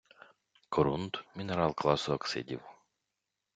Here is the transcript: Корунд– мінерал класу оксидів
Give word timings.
Корунд– 0.69 1.17
мінерал 1.35 1.75
класу 1.75 2.13
оксидів 2.13 2.61